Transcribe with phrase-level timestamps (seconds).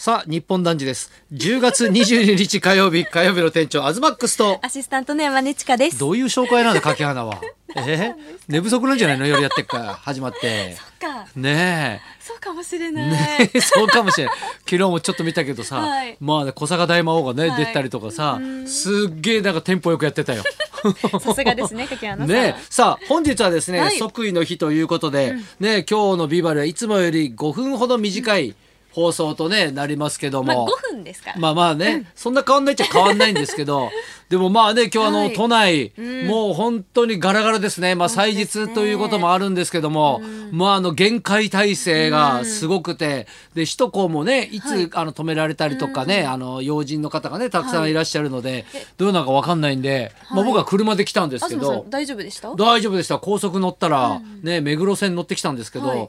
[0.00, 1.12] さあ日本男児です。
[1.34, 4.58] 10月22日火曜日 火曜日の店長アズマックスと。
[4.62, 5.98] アシスタントの山根千佳です。
[5.98, 7.38] どういう紹介なんだ柿花は。
[7.76, 8.14] え
[8.48, 10.74] 寝不足なんじゃないの夜やってっから始まって。
[10.74, 13.10] そっか、ねそうかもしれえない。
[13.10, 14.34] ねえそうかもしれない。
[14.60, 16.16] 昨日もちょっと見たけどさ、はい。
[16.18, 17.66] まあね小坂大魔王がね、はい。
[17.66, 20.42] 出たりとかさすっげえなんかテンポよくやってたよ。
[21.20, 22.26] さすがですね、柿原さん。
[22.26, 22.64] ねえ。
[22.70, 23.98] さあ本日はですね、はい。
[23.98, 28.54] 即位の日ということで、ねえ今日のビバルはいつもより5分ほど短い
[28.92, 31.38] 放送とねなりますけどまあも、5分ですから。
[31.38, 33.90] まあまあね、そんな変わんないっちゃ変わんないんですけど。
[34.30, 35.32] でもまあね今日あの、はい。
[35.32, 36.26] 都内、ん。
[36.28, 37.96] もう本当にガラガラですね。
[37.96, 40.20] まあ祭日ということもあるんですけども、
[40.52, 44.60] まああの限界体制がすごくて、で首都高もねい。
[44.60, 48.86] つ、はいあの止められたりとかね、あの要人の方がねたくさはいんいらっしゃるので、え。
[48.98, 50.46] どういうのかわかんないんで、まあはい。
[50.46, 51.84] 僕は車で来たんですけど。
[51.90, 52.50] 大丈夫でした？
[52.54, 53.18] 大丈夫でした。
[53.18, 56.08] 高速乗ったら、ね目黒線乗ってきたんですけど、はい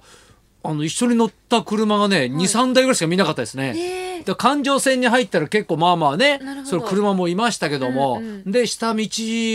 [0.64, 3.74] あの一緒に乗った車がね、23台ぐらいしか見なかったですね。
[3.76, 9.08] ええで環状線に入ったら結構まあまあねその車もいましたけども、うんうで下道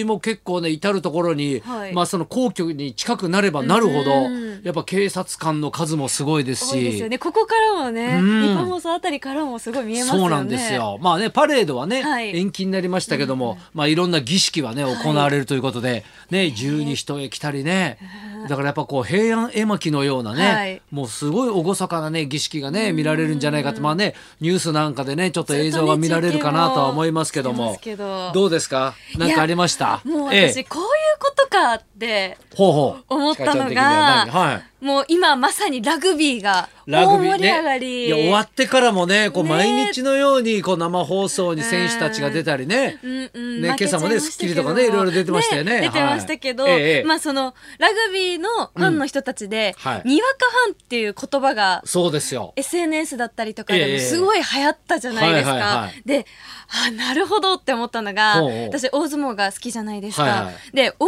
[0.06, 1.94] も結構ね至る所に、はい。
[1.94, 6.80] まあその皇居に近くなればなるほど、うんやっぱ警察官の数もすごいですし。
[6.82, 7.18] ですよね。
[7.18, 8.42] ここからもね、うん。
[8.42, 10.20] 日本放送あたりからもすごい見えますよね。
[10.20, 10.72] そうなんです。
[10.74, 10.98] よ。
[11.00, 12.36] まあね、パレードはね、はい。
[12.36, 17.98] 延期になりましたけども、まあいろんな儀式はね、行われるということで、ね、十二人へ来たりね、
[18.48, 27.78] だからやっぱこう平安絵巻のようなね、はいもうすごい厳かなね、儀式がね、見られるんじゃないかと、まあね、ニュースなんかでね、ちょっと映像が見られるかなとは思いますけども。
[27.96, 28.32] ど。
[28.32, 28.94] どうですか？
[29.18, 30.00] なんかありました？
[30.04, 30.48] もうええ。
[30.48, 32.38] 私こういうことかって。
[32.56, 34.62] 思ったのがはい。
[34.80, 37.80] もう今まさにラグビーが大盛り上がね。
[37.80, 38.06] り。
[38.06, 39.50] いや終わってからもね、こうね。
[39.50, 43.00] 毎日のようにこう生放送に選手たちが出たりね。
[43.02, 45.80] うんうんね今朝もねスッキリとかねいろいろ出てましたよね。
[45.80, 47.04] 出てましたけど、はいええ。
[47.04, 49.90] まあそのラグビーのファンの人たちで、うん。
[49.92, 50.08] はい。
[50.08, 50.34] にわか
[50.66, 52.52] ファンっていう言葉がそうですよ。
[52.56, 55.50] SNS だったりとかええでもすごい流行ったじゃないですか。
[55.50, 56.02] はいはいはい。
[56.04, 56.26] で
[56.68, 60.22] あなるほどって思ったのが私大相撲が好きじゃないですか。
[60.22, 60.54] はいはい。
[60.74, 61.06] で大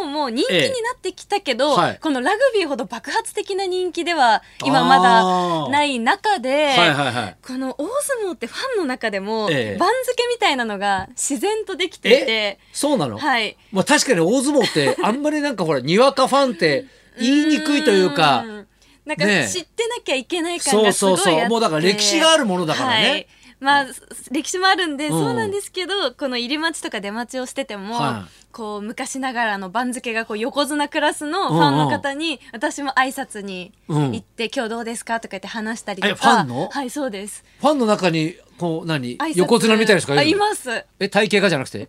[0.00, 6.66] 相撲も人気になってきたけど、このラグビーほど爆発的な人気では今まだない中で。
[6.76, 7.36] はいはいはい。
[7.42, 9.78] この大相撲ってファンの中でもええ。
[9.78, 13.56] 番付みたいなのが自然とできていてえ、そうなの、はい。
[13.72, 16.86] まあ確かに大相撲って あんまりなんかほらにわかファンって
[17.18, 18.66] 言いにくいというかん。
[19.04, 21.22] なんか知ってなきゃいけない感そうがすごいあって。
[21.24, 23.10] そうそうもうだから歴史があるものだからね。
[23.10, 23.26] はい。
[23.58, 23.86] まあ
[24.30, 25.18] 歴史もあるんで、うん。
[25.18, 36.14] そうなんですけどこの入り待ちとか出待ちをしてても、はこう昔ながらの番付がこう横綱クラスのファンの方に、私も挨拶に行って、今日どうですかとか言って話したりとか。
[36.14, 36.68] えファンの？
[36.70, 37.44] はいそうです。
[37.60, 39.18] ファンの中にこう何？
[39.34, 40.46] 横綱みたいな人があいるの？
[40.46, 40.84] います。
[40.98, 41.86] え体型がじゃなくて？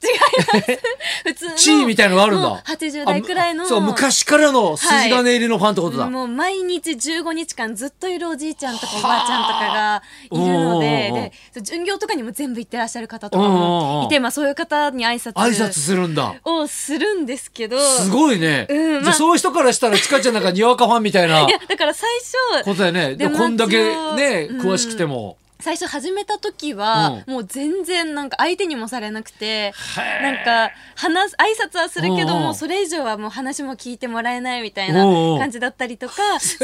[1.23, 2.49] 普通の 地位みたいのがあるんだ。
[2.49, 16.35] もう80代くらいのあそう昔からの筋金入りのファンってことだ、もう毎日15日間ずっといるおじいちゃんとかおばあちゃんとかがいるのでで巡業とかにも全部行ってらっしゃる方とかもいて、まあ、そういう方に挨拶挨拶するんだ。
[16.43, 17.79] をするんですけど。
[17.79, 19.03] すごいね、うんまあ。
[19.03, 23.29] じゃあそういう人からしたらちかちゃんなんかにわかファンみたいな いやだから最初ことだよね。
[23.37, 23.77] こんだけ
[24.15, 24.61] ねうん。
[24.61, 29.73] 詳しくても、最初始めた時は、もう全然なんか相手にもされなくて
[30.21, 35.03] なんか話す挨拶はするけどもそれ以上はもう話も聞いてもらえないみたいな
[35.39, 36.39] 感じだったりとか。
[36.39, 36.57] す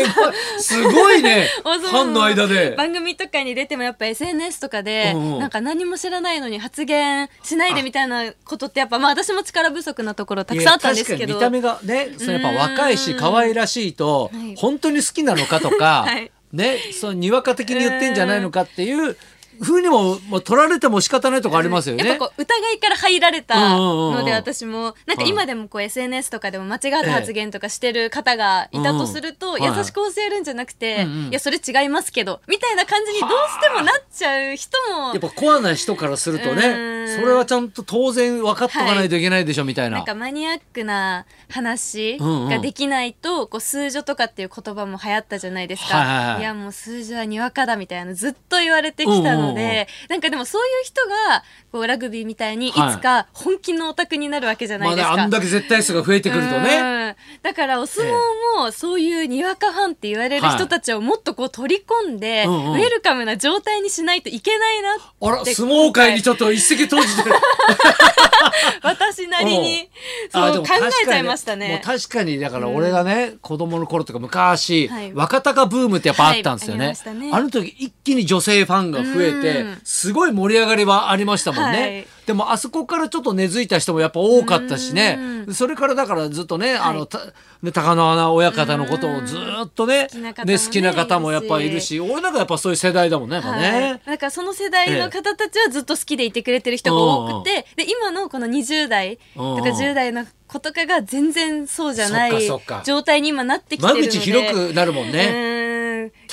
[0.83, 1.47] ごい ね。
[1.63, 2.75] 大ファンの間で。
[2.77, 11.37] 番組とかに出てもやっぱ SNS とかで、なんか何も知らないのに発言しないでみたいなことってやっぱまあ私も力不足なところたくさんあったんですけど。
[11.37, 14.55] いや確かに見た目がねそれやっぱ若いし可愛らしいとはい。
[14.55, 19.17] 本当に好きなのかとか、 はいねそのにわか的に言ってんじゃないのかっていう
[19.61, 22.05] ふうにももう取られても仕方ないとこありますよね。
[22.05, 24.95] やっぱこう疑いから入られたので私も。
[25.05, 29.55] なんか今でもこう SNS とかでも間違った発言とかしてる方がいたとするとうん。
[29.55, 31.27] うん優しく教えるんじゃなくてうんうん。
[31.29, 39.97] いやそれ違いますけどみたいな感じにどうしてもなっちゃう人もやっぱコアな人からするとねうんそれはちゃんと当然分かっとかないといけないでしょみたいな。
[39.97, 42.49] なんかマニアックな話うんうん。
[42.49, 46.43] ができないと、こう数女とかっていう言葉も流行ったじゃないですか、はいはいはい。
[46.43, 49.85] やもう数女はにわかだみたいなずっと言われてきたので、うんうんうん。
[50.09, 52.93] なんかでもそういう人がこうラグビーみたいにいはい。
[52.93, 55.21] つか本気のオタクになるわけじゃなまあねいですか。
[55.23, 56.77] あんだけ絶対数が増えてくるとね。
[56.77, 57.15] うん。
[57.41, 58.11] だからお相撲
[58.57, 62.71] もそういうにわかファンって言われる人たちをもっとこう取り込んで、うんうん。
[62.73, 66.87] ウェルカムな状態にしないといけないなってあら相撲界にちょっと一石
[68.81, 69.89] 私なりに
[70.31, 70.67] そう考
[71.01, 71.81] えちゃいましたね。
[71.83, 75.13] 確かにだから俺がね、子供の頃とか昔、はい。
[75.13, 77.29] 若鷹ブームってやっぱあったんですよね,、はいあね。
[77.33, 79.81] あの時一気に女性ファンが増えて、うん。
[79.83, 85.45] すごい盛り上がりはありましたもんね、はいでもあそこからちょっと根付いた人もやっぱ多かったしね。
[85.51, 87.19] それからだからずっとね、あのた
[87.61, 93.39] ね高野穴親方のことをずっとね好きな方もねね好きな方もやっぱいるし俺なんかやっぱそういう世代だもんね。
[93.39, 102.49] はい、なんかその世代の方たちはずっと好きでいてくれてる人が多くて、で今のこの20代とか10代の子とかが全然そうじゃない
[102.85, 104.07] 状態に今なってきて間るので。
[104.07, 105.52] 口広くなるもんね。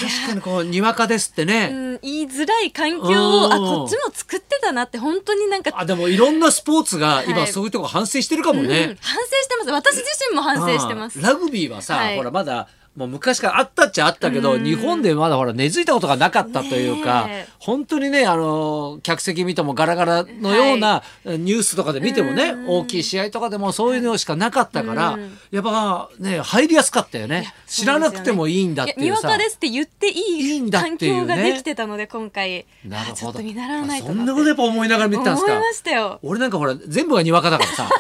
[0.05, 1.71] ね確かにこうにわかですってね。
[1.73, 3.15] うん、言いづらい環境うん。
[3.15, 7.47] をあこっちも作ってたなって本当になんかあでもいろんなスポーツが今はい。
[7.49, 8.97] そういうとこ反省してるかもうんね。
[9.01, 9.71] 反省してます。
[9.71, 11.21] 私自身も反省してます。
[11.21, 12.17] ラグビーはさ、はい。
[12.17, 12.69] ほらまだ
[13.01, 14.63] もう昔からあったっちゃあったけど、うん。
[14.63, 22.69] 日本でまだほら根付いたことがなかったというか、本当にねあの客席見てもガラガラのようなニュースとかで見てもね、うん。
[22.69, 25.39] 大きい試合とかでもそういうのしかなかったから、うん。
[25.51, 27.55] やっぱね入りやすかったよね。
[27.67, 29.29] 知らなくてもいいんだっていうさ。
[29.29, 31.27] かですって言っていいいいんだっていうね。
[31.27, 32.67] 環境ができてたので今回。
[32.85, 33.13] なるほど。
[33.13, 35.53] あちょっと見習わないとそんなことやっぱ思いながら見てたんですか。
[35.53, 36.19] 思いましたよ。
[36.23, 37.89] 俺なんかほら全部がにわかだからさ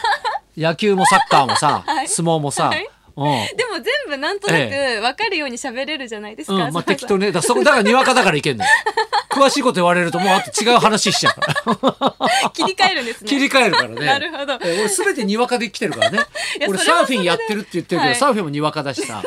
[0.56, 2.08] 野球もサッカーもさ、はい。
[2.08, 2.70] 相撲もさ、
[3.16, 7.26] でも全部なんとなくえ分かるように喋れるじゃないですか、うん、まあ適当ね。
[7.26, 8.70] だからそこ、だからにわかだからいけんのよ。
[9.30, 12.50] 詳しいこと言われるともうあと違う話しちゃうから。
[12.52, 14.06] 切り替えるんですね切り替えるからね。
[14.06, 16.18] なるほどえ俺すべてにわかで来てるからね
[16.66, 19.22] 俺サーフィンやってるって言ってるけど、はいサーフィンもにわかだしさ。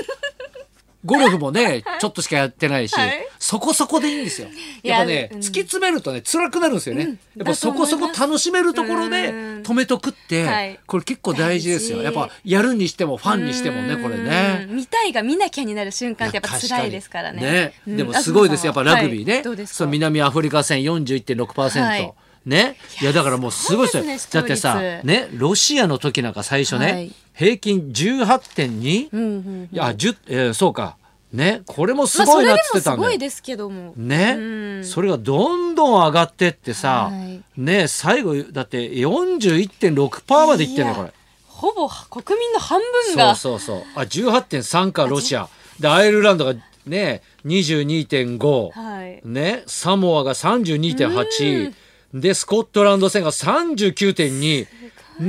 [1.05, 3.27] ゴルフもね、ちょっとしかやってないし、はい。
[3.39, 4.47] そこそこでいいんですよ。
[4.83, 5.39] いややっぱね、うん。
[5.39, 7.03] 突き詰めるとね、辛くなるんですよね。
[7.03, 7.09] うん。
[7.11, 9.63] やっぱそこそこ楽しめるところでうん。
[9.63, 10.79] 止めとくって、はい。
[10.85, 12.01] これ結構大事ですよ。
[12.01, 14.67] やっぱやるにしてもファンにしてもね、これね。
[14.69, 14.75] うん。
[14.77, 17.73] 見たいが見なきゃになる瞬間ってやっぱ辛いですからね。
[17.87, 17.97] うん。
[17.97, 19.67] でもすごいですやっぱラグビーね、はい。
[19.67, 22.13] その南アフリカ戦41.6%、はい
[22.45, 22.77] ね。
[23.01, 24.03] いやだからもうすごいですよ。
[24.03, 27.11] ねだってさねロシアの時なんか最初ね、はい。
[27.33, 29.69] 平均18.2、うんうんうん。
[29.71, 30.97] いや10、えーそうか。
[31.31, 33.09] ねこれもすごいなっつってたんだよ。
[33.09, 33.93] ごいですけども。
[33.97, 34.41] ね、う
[34.81, 34.85] ん。
[34.85, 37.41] それがどんどん上がってってさ、はい。
[37.59, 41.13] ね最後だって41.6%までいってんのよこれ。
[41.47, 43.35] ほぼ国民の半分そうが。
[43.35, 43.83] そうそう。
[43.95, 45.47] あ18.3かロシア。
[45.79, 46.53] でアイルランドが
[46.85, 49.21] ね22.5、はい。
[49.23, 51.73] ねサモアが32.8
[52.13, 54.67] でスコットランド戦が39.2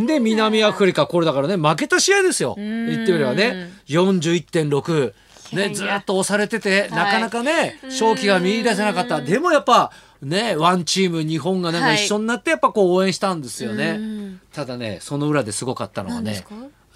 [0.07, 2.55] で南アフリカこれだからね負けた試合ですよ。
[2.59, 2.87] ん。
[2.87, 3.71] 言ってみればね。
[3.89, 5.13] 41.6
[5.53, 5.69] いやいや。
[5.69, 6.95] ねずっと押されてて、い。
[6.95, 9.21] なかなかね勝機が見出せなかった。
[9.21, 9.93] でもやっぱ
[10.23, 14.41] ねワンチーム日本がなんか一緒になってやっぱこう応援したんですよね、うん。
[14.53, 16.45] ただねその裏ですごかったのはね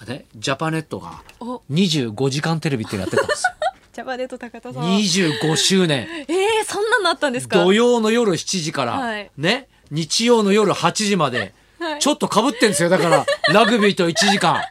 [0.07, 3.51] ねジャパネットがお、25時間テレビってやってたんですよ。
[3.93, 4.83] ジャパネット高田さん。
[4.83, 6.07] 25周年。
[6.27, 7.63] えー、そんなのあったんですか？
[7.63, 9.31] 土曜の夜7時から、はい。
[9.37, 9.67] ね？
[9.91, 11.99] 日曜の夜8時まで、はい。
[11.99, 12.89] ちょっとかぶってんですよ。
[12.89, 14.61] だからラグビーと1時間。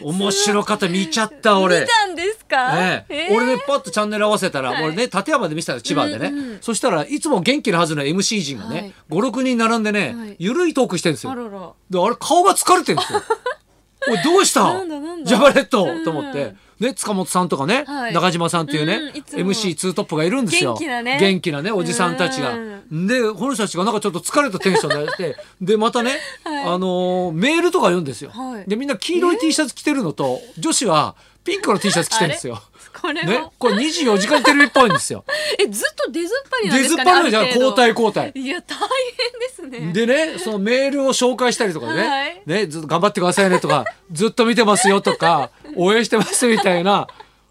[0.00, 0.88] 面白かった。
[0.88, 1.80] 見ちゃった俺。
[1.80, 1.86] 見。
[1.88, 2.72] たんですか？
[2.80, 3.28] ええ。
[3.30, 4.84] えー俺ねパッとチャンネル合わせたら、はい。
[4.84, 8.74] 俺ね立山で見せたの千葉でね、うんうんそしたらいつも元気なはずの MC 陣がはい。
[8.82, 10.36] ね、56人並んでね、はい。
[10.38, 11.32] ゆるいトークしてるんですよ。
[11.32, 11.72] あらら。
[11.90, 13.22] であれ顔が疲れてるんですよ
[14.10, 14.84] おいどうした？
[15.24, 16.04] ジャパネット、うん。
[16.04, 16.54] と思って。
[16.80, 18.14] ね塚本さんとかね、はい。
[18.14, 19.50] 中島さんっていうね、うんいつも。
[19.50, 20.74] MC ツートップがいるんですよ。
[20.74, 21.18] 元気なね。
[21.20, 22.56] 元気なねおじさんたちが。
[22.90, 26.64] でこの人たちがなんかちょっと疲れたテンションでしてでまたね、はい。
[26.64, 28.64] あのーメールとか読んですよ、はい。
[28.68, 32.62] でみんな黄色い T シャツ着てるのと、女子はピンクの T シャツ着てるんですよ
[33.00, 35.24] これは、ね、これ24時間テレビっぽいんですよ。
[35.58, 38.32] えずっと出ずっぱりなん出ずっですかねぱりじゃん交代交代。
[38.34, 38.76] いや大
[39.66, 39.92] 変ですね。
[39.92, 42.42] でね、そのメールを紹介したりとかね、はい。
[42.46, 47.08] ね、ずっと頑張ってくださいねとか、 ずっと見てますよとか、応援してますみたいな、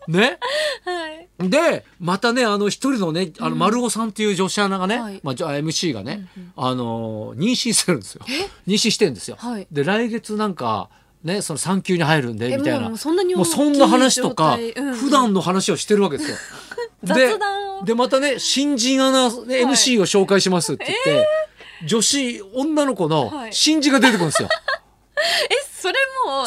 [0.07, 0.39] ね。
[0.85, 1.49] はい。
[1.49, 5.19] で、またね、あの、一人のね、あの、丸尾さんっていう女子アナがね、はい。
[5.23, 8.25] まあ、じゃあ MC がね、あのー、妊娠するんですよ。
[8.67, 9.37] 妊娠してんですよ。
[9.39, 9.67] はい。
[9.71, 10.89] で、来月なんか、
[11.27, 12.89] ね、その産休に入るんで、えみたいな。
[12.89, 16.37] もうそんな話とか、うんうん普段の話をしてるわけですよ。
[17.03, 21.27] 雑談をででまたね新人アナ、ね MC を紹介しますって言って、
[21.85, 24.49] 女子女の子のはい新人が出てくるんですよ。
[25.17, 25.66] えそれ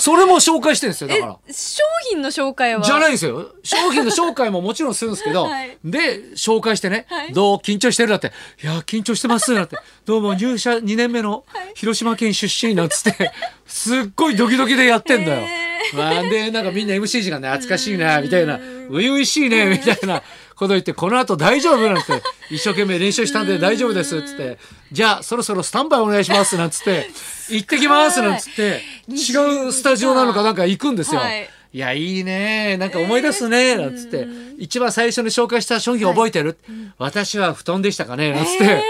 [0.01, 1.37] それも紹介してるんですよだから。
[1.47, 2.83] え商品の紹介は？
[2.83, 3.55] じゃないんですよ。
[3.63, 5.79] 商品の紹介ももちろんするんですけど、 はい。
[5.85, 7.33] で紹介してね、はい。
[7.33, 7.59] どう？
[7.59, 8.11] 緊張してる？
[8.11, 8.33] だって
[8.63, 11.45] 「いや緊張してます」なんて 「どうも入社2年目の
[11.75, 13.33] 広島県出身」なんつって
[13.67, 15.41] すっごいドキドキでやってんだよ。
[15.47, 18.59] へまあ、でなんかみんな MC 時間ね懐かしいなみたいな。
[18.91, 20.21] 初々しいねみたいな
[20.61, 24.59] こと言ってこの後大丈夫なんて一生懸命練習したんで大丈夫ですっつって。
[24.93, 27.09] じゃあそろそろスタンバイお願いしますなんつって。
[27.49, 28.83] 行ってきますなんつって。
[29.09, 31.21] 違うスタジオなのかなんか行くんですよ。
[31.23, 31.49] はい。
[31.73, 32.77] いやいいね。
[32.77, 34.27] なんか思い出すねなんつって、
[34.59, 36.59] 一番最初に紹介した商品覚えてる、
[36.99, 38.83] 私は布団でしたかねなんつって、ね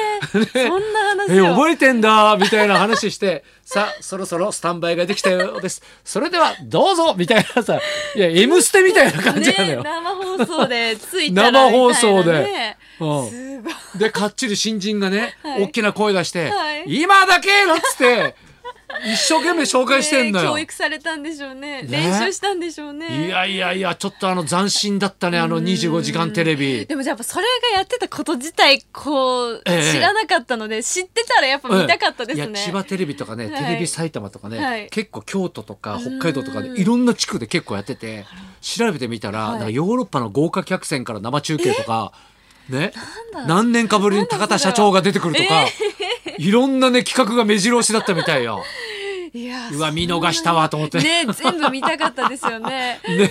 [0.66, 5.82] そんな話えを覚えてんだみたいな話して さあそろそろスタンバイができたようです。
[6.04, 7.80] それではどうぞみたいなさ
[8.14, 9.82] いや「M ステ」みたいな感じなのよ。
[9.82, 12.76] ね、生放送でついたら生放送で。
[12.98, 13.98] うん。
[13.98, 15.62] でかっちり新人がね、はい。
[15.64, 16.84] 大きな声出して「はい。
[16.86, 18.34] 今だけ!」なんつって
[19.04, 20.46] 一生懸命紹介してんだよ。
[20.46, 21.82] ね教育されたんでしょうね。
[21.82, 21.88] ね。
[21.88, 23.26] 練習したんでしょうね。
[23.26, 26.86] いやいやいやちょっとあの斬新だったねあの25時間テレビ。
[26.86, 29.92] でもじゃあやっぱそれがやってたこと自体こう、ええ。
[29.92, 33.64] 知らなかったので知ってたらやっぱ見たかったですね、いや千葉テレビとかね、はい。
[33.64, 34.88] テレビ埼玉とかね、はい。
[34.90, 36.18] 結構京都とかうん。
[36.18, 38.26] 北海道とかでいろんな地区で結構やってて
[38.60, 39.52] 調べてみたら、はい。
[39.52, 42.29] なんかヨーロッパの豪華客船から生中継とか、ねな
[42.78, 42.92] ん
[43.32, 43.46] だ。
[43.46, 45.66] 何年かぶりに高田社長が出てくるとか、
[46.38, 48.62] いろんなね企画が目白押しだったみたいよ。
[49.32, 50.98] いやうわ見逃したわと思って。
[50.98, 53.00] ね全部見たかったですよね。
[53.06, 53.30] ね、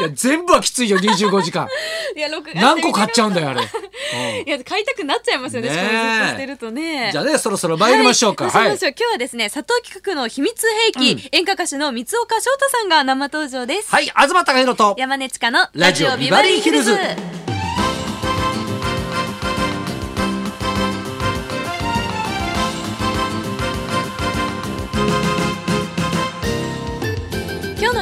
[0.00, 1.68] いや全部はきついよ25時間。
[2.14, 4.48] いや録画何個買っちゃうんだよあれ、うん。
[4.48, 5.78] いや買いたくなっちゃいますよねねえ。
[5.78, 7.08] しかもしてるとね。
[7.12, 8.44] じゃあねそろそろ参りましょうか。
[8.44, 16.98] はい、そうしましょう今日はですね佐藤企画の秘密兵器、演歌歌手の三岡翔太さんが生登場です、はい、東貴弘と山根千佳のラジオビバリーヒルズ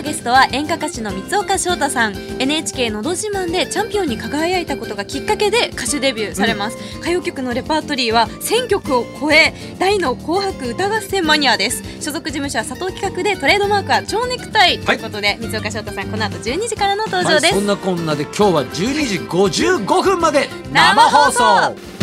[0.06, 2.14] ゲストは演歌歌手の三岡翔太さん。
[2.38, 11.82] NHK のど自慢でチャンピオンに輝いたことがきっかけで歌手デビューされます、歌謡曲のレパートリーは1000曲を超え大の紅白歌合戦マニアです。
[12.00, 14.78] 所属事務所は佐藤企画でトレードマークは蝶ネクタイ。
[14.78, 21.95] ということで、三岡翔太さんこの後12時からの登場はい、です、そんなこんなで今日は12時55分まで生放送